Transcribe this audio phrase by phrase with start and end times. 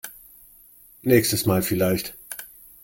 [1.03, 2.15] Nächstes Mal vielleicht.